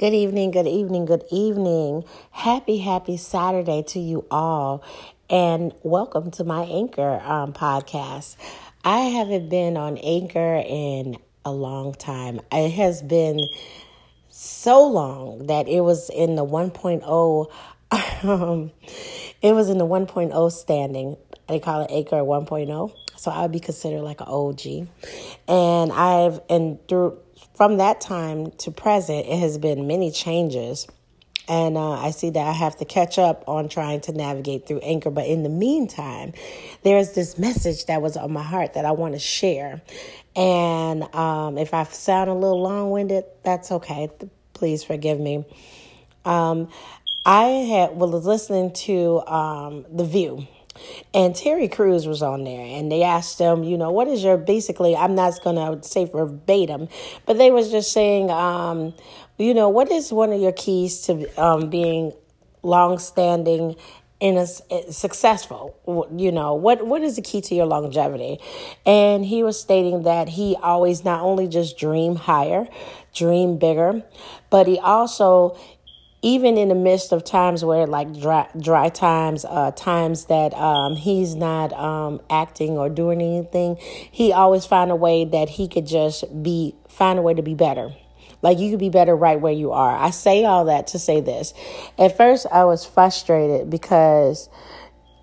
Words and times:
Good 0.00 0.14
evening, 0.14 0.50
good 0.50 0.66
evening, 0.66 1.04
good 1.04 1.24
evening. 1.30 2.04
Happy, 2.30 2.78
happy 2.78 3.18
Saturday 3.18 3.82
to 3.88 4.00
you 4.00 4.24
all, 4.30 4.82
and 5.28 5.74
welcome 5.82 6.30
to 6.30 6.44
my 6.44 6.62
Anchor 6.62 7.20
um, 7.22 7.52
podcast. 7.52 8.36
I 8.82 9.00
haven't 9.00 9.50
been 9.50 9.76
on 9.76 9.98
Anchor 9.98 10.64
in 10.66 11.18
a 11.44 11.52
long 11.52 11.92
time. 11.92 12.40
It 12.50 12.70
has 12.70 13.02
been 13.02 13.40
so 14.30 14.86
long 14.86 15.48
that 15.48 15.68
it 15.68 15.82
was 15.82 16.08
in 16.08 16.34
the 16.34 16.46
1.0. 16.46 17.50
Um, 18.22 18.70
it 19.42 19.52
was 19.52 19.68
in 19.68 19.76
the 19.76 19.86
1.0 19.86 20.52
standing. 20.52 21.18
They 21.46 21.58
call 21.58 21.82
it 21.82 21.90
Anchor 21.90 22.16
1.0. 22.16 22.92
So 23.16 23.30
I 23.30 23.42
would 23.42 23.52
be 23.52 23.60
considered 23.60 24.00
like 24.00 24.22
an 24.22 24.28
OG. 24.28 24.88
And 25.46 25.92
I've, 25.92 26.40
and 26.48 26.78
through, 26.88 27.18
from 27.54 27.76
that 27.78 28.00
time 28.00 28.50
to 28.58 28.70
present, 28.70 29.26
it 29.26 29.38
has 29.38 29.58
been 29.58 29.86
many 29.86 30.10
changes. 30.10 30.86
And 31.48 31.76
uh, 31.76 31.92
I 31.92 32.12
see 32.12 32.30
that 32.30 32.46
I 32.46 32.52
have 32.52 32.76
to 32.76 32.84
catch 32.84 33.18
up 33.18 33.42
on 33.48 33.68
trying 33.68 34.02
to 34.02 34.12
navigate 34.12 34.68
through 34.68 34.78
Anchor. 34.80 35.10
But 35.10 35.26
in 35.26 35.42
the 35.42 35.48
meantime, 35.48 36.32
there's 36.84 37.12
this 37.12 37.38
message 37.38 37.86
that 37.86 38.00
was 38.00 38.16
on 38.16 38.32
my 38.32 38.42
heart 38.42 38.74
that 38.74 38.84
I 38.84 38.92
want 38.92 39.14
to 39.14 39.18
share. 39.18 39.82
And 40.36 41.12
um, 41.14 41.58
if 41.58 41.74
I 41.74 41.84
sound 41.84 42.30
a 42.30 42.34
little 42.34 42.62
long 42.62 42.92
winded, 42.92 43.24
that's 43.42 43.72
okay. 43.72 44.08
Please 44.54 44.84
forgive 44.84 45.18
me. 45.18 45.44
Um, 46.24 46.68
I 47.26 47.44
had 47.44 47.96
was 47.96 48.24
listening 48.24 48.72
to 48.72 49.20
um, 49.26 49.86
The 49.90 50.04
View 50.04 50.46
and 51.12 51.34
Terry 51.34 51.68
Crews 51.68 52.06
was 52.06 52.22
on 52.22 52.44
there, 52.44 52.64
and 52.64 52.90
they 52.90 53.02
asked 53.02 53.38
him, 53.38 53.64
you 53.64 53.76
know, 53.76 53.90
what 53.90 54.08
is 54.08 54.22
your 54.22 54.36
basically? 54.36 54.96
I'm 54.96 55.14
not 55.14 55.40
to 55.42 55.78
say 55.82 56.04
verbatim, 56.04 56.88
but 57.26 57.38
they 57.38 57.50
was 57.50 57.70
just 57.70 57.92
saying, 57.92 58.30
um, 58.30 58.94
you 59.38 59.54
know, 59.54 59.68
what 59.68 59.90
is 59.90 60.12
one 60.12 60.32
of 60.32 60.40
your 60.40 60.52
keys 60.52 61.02
to 61.02 61.26
um, 61.42 61.70
being 61.70 62.12
long-standing 62.62 63.76
in 64.20 64.36
a, 64.36 64.46
successful 64.92 65.74
you 66.14 66.30
know 66.30 66.54
what 66.54 66.86
what 66.86 67.00
is 67.00 67.16
the 67.16 67.22
key 67.22 67.40
to 67.40 67.54
your 67.54 67.64
longevity 67.64 68.38
and 68.84 69.24
he 69.24 69.42
was 69.42 69.58
stating 69.58 70.02
that 70.02 70.28
he 70.28 70.54
always 70.62 71.06
not 71.06 71.22
only 71.22 71.48
just 71.48 71.78
dream 71.78 72.16
higher 72.16 72.68
dream 73.14 73.56
bigger 73.56 74.02
but 74.50 74.66
he 74.66 74.78
also 74.78 75.58
even 76.22 76.58
in 76.58 76.68
the 76.68 76.74
midst 76.74 77.12
of 77.12 77.24
times 77.24 77.64
where 77.64 77.86
like 77.86 78.12
dry, 78.18 78.48
dry 78.58 78.88
times 78.88 79.44
uh, 79.44 79.70
times 79.72 80.26
that 80.26 80.52
um, 80.54 80.96
he's 80.96 81.34
not 81.34 81.72
um, 81.72 82.20
acting 82.28 82.76
or 82.78 82.88
doing 82.88 83.20
anything 83.20 83.76
he 84.10 84.32
always 84.32 84.66
find 84.66 84.90
a 84.90 84.96
way 84.96 85.24
that 85.24 85.48
he 85.48 85.68
could 85.68 85.86
just 85.86 86.24
be 86.42 86.74
find 86.88 87.18
a 87.18 87.22
way 87.22 87.34
to 87.34 87.42
be 87.42 87.54
better 87.54 87.90
like 88.42 88.58
you 88.58 88.70
could 88.70 88.80
be 88.80 88.90
better 88.90 89.14
right 89.14 89.40
where 89.40 89.52
you 89.52 89.72
are 89.72 89.96
i 89.96 90.10
say 90.10 90.44
all 90.44 90.66
that 90.66 90.86
to 90.88 90.98
say 90.98 91.20
this 91.20 91.54
at 91.98 92.16
first 92.16 92.46
i 92.52 92.64
was 92.64 92.84
frustrated 92.84 93.70
because 93.70 94.48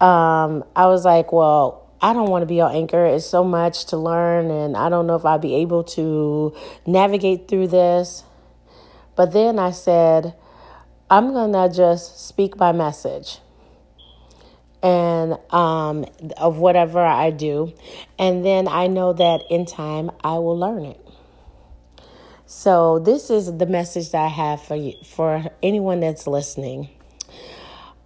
um, 0.02 0.64
i 0.76 0.86
was 0.88 1.06
like 1.06 1.32
well 1.32 1.84
I 2.00 2.14
don't 2.14 2.30
want 2.30 2.44
to 2.44 2.46
be 2.46 2.62
on 2.62 2.76
anchor. 2.76 3.08
It's 3.08 3.26
so 3.26 3.44
much 3.44 3.86
to 3.86 3.98
learn, 3.98 4.52
and 4.52 4.78
I 4.78 4.88
don't 4.88 5.08
know 5.08 5.16
if 5.16 5.26
I'll 5.26 5.40
be 5.40 5.56
able 5.56 5.84
to 5.86 6.56
navigate 6.86 7.48
through 7.48 7.70
this. 7.70 8.24
But 9.16 9.34
then 9.34 9.58
I 9.58 9.72
said, 9.72 10.36
I'm 11.10 11.32
going 11.32 11.54
to 11.54 11.74
just 11.74 12.28
speak 12.28 12.58
my 12.58 12.72
message 12.72 13.40
and 14.84 15.38
um, 15.52 16.06
of 16.38 16.58
whatever 16.58 17.00
I 17.00 17.32
do. 17.32 17.74
And 18.20 18.46
then 18.46 18.68
I 18.68 18.88
know 18.88 19.14
that 19.14 19.44
in 19.50 19.66
time 19.66 20.12
I 20.24 20.34
will 20.34 20.58
learn 20.58 20.86
it. 20.86 21.00
So 22.46 23.00
this 23.00 23.30
is 23.30 23.58
the 23.58 23.66
message 23.66 24.12
that 24.12 24.24
I 24.24 24.28
have 24.28 24.62
for 24.62 24.76
you, 24.76 24.94
for 25.04 25.46
anyone 25.62 26.00
that's 26.00 26.28
listening. 26.28 26.90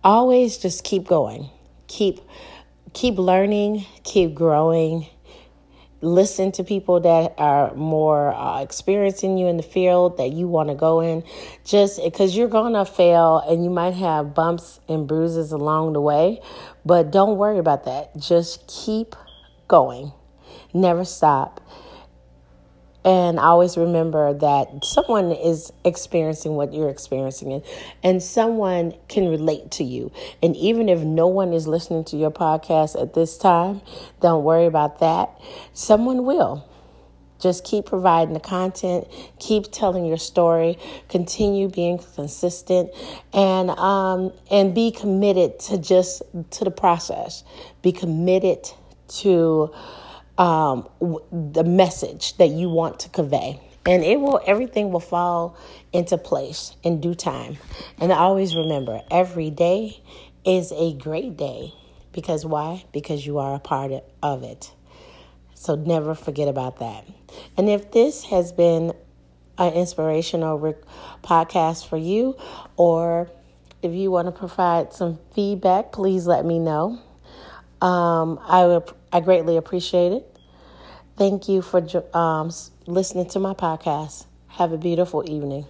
Always 0.03 0.57
just 0.57 0.83
keep 0.83 1.05
going. 1.05 1.49
Keep 1.87 2.19
keep 2.93 3.17
learning, 3.17 3.85
keep 4.03 4.33
growing, 4.33 5.05
listen 6.01 6.51
to 6.53 6.63
people 6.63 6.99
that 6.99 7.33
are 7.37 7.73
more 7.75 8.33
uh, 8.33 8.61
experiencing 8.61 9.37
you 9.37 9.47
in 9.47 9.57
the 9.57 9.63
field 9.63 10.17
that 10.17 10.31
you 10.31 10.47
want 10.47 10.69
to 10.69 10.75
go 10.75 10.99
in. 10.99 11.23
Just 11.63 12.03
because 12.03 12.35
you're 12.35 12.47
going 12.47 12.73
to 12.73 12.85
fail 12.85 13.37
and 13.47 13.63
you 13.63 13.69
might 13.69 13.93
have 13.93 14.33
bumps 14.33 14.79
and 14.89 15.07
bruises 15.07 15.51
along 15.51 15.93
the 15.93 16.01
way 16.01 16.41
but 16.85 17.11
don't 17.11 17.37
worry 17.37 17.59
about 17.59 17.85
that. 17.85 18.15
Just 18.17 18.67
keep 18.67 19.15
going. 19.67 20.11
Never 20.73 21.05
stop 21.05 21.61
and 23.03 23.39
I 23.39 23.43
always 23.45 23.77
remember 23.77 24.33
that 24.33 24.85
someone 24.85 25.31
is 25.31 25.73
experiencing 25.83 26.55
what 26.55 26.73
you're 26.73 26.89
experiencing, 26.89 27.63
and 28.03 28.21
someone 28.21 28.93
can 29.07 29.27
relate 29.27 29.71
to 29.71 29.83
you. 29.83 30.11
And 30.43 30.55
even 30.55 30.87
if 30.87 30.99
no 30.99 31.27
one 31.27 31.53
is 31.53 31.67
listening 31.67 32.03
to 32.05 32.17
your 32.17 32.31
podcast 32.31 33.01
at 33.01 33.13
this 33.13 33.37
time, 33.37 33.81
don't 34.21 34.43
worry 34.43 34.65
about 34.65 34.99
that. 34.99 35.29
Someone 35.73 36.25
will. 36.25 36.67
Just 37.39 37.63
keep 37.63 37.87
providing 37.87 38.35
the 38.35 38.39
content, 38.39 39.07
keep 39.39 39.71
telling 39.71 40.05
your 40.05 40.19
story, 40.19 40.77
continue 41.09 41.69
being 41.69 41.97
consistent, 41.97 42.91
and 43.33 43.71
um, 43.71 44.31
and 44.51 44.75
be 44.75 44.91
committed 44.91 45.59
to 45.61 45.79
just 45.79 46.21
to 46.51 46.63
the 46.63 46.69
process. 46.69 47.43
Be 47.81 47.91
committed 47.91 48.69
to 49.21 49.73
um, 50.37 50.87
the 51.31 51.63
message 51.63 52.37
that 52.37 52.49
you 52.49 52.69
want 52.69 52.99
to 53.01 53.09
convey. 53.09 53.59
And 53.85 54.03
it 54.03 54.19
will 54.19 54.39
everything 54.45 54.91
will 54.91 54.99
fall 54.99 55.57
into 55.91 56.17
place 56.17 56.75
in 56.83 57.01
due 57.01 57.15
time. 57.15 57.57
And 57.99 58.11
always 58.11 58.55
remember 58.55 59.01
every 59.09 59.49
day 59.49 60.01
is 60.45 60.71
a 60.71 60.93
great 60.93 61.35
day. 61.35 61.73
Because 62.11 62.45
why? 62.45 62.85
Because 62.91 63.25
you 63.25 63.39
are 63.39 63.55
a 63.55 63.59
part 63.59 63.91
of 64.21 64.43
it. 64.43 64.71
So 65.55 65.75
never 65.75 66.13
forget 66.13 66.47
about 66.47 66.79
that. 66.79 67.05
And 67.57 67.69
if 67.69 67.91
this 67.91 68.25
has 68.25 68.51
been 68.51 68.93
an 69.57 69.73
inspirational 69.73 70.75
podcast 71.23 71.87
for 71.87 71.97
you 71.97 72.35
or 72.77 73.29
if 73.83 73.93
you 73.93 74.11
want 74.11 74.27
to 74.27 74.31
provide 74.31 74.93
some 74.93 75.19
feedback 75.33 75.91
please 75.91 76.25
let 76.25 76.45
me 76.45 76.57
know. 76.57 76.99
Um, 77.81 78.39
I, 78.43 78.65
would, 78.65 78.91
I 79.11 79.19
greatly 79.19 79.57
appreciate 79.57 80.11
it 80.13 80.31
Thank 81.17 81.47
you 81.47 81.61
for 81.61 81.83
um, 82.17 82.51
listening 82.87 83.27
to 83.29 83.39
my 83.39 83.53
podcast. 83.53 84.25
Have 84.47 84.71
a 84.71 84.77
beautiful 84.77 85.23
evening. 85.29 85.65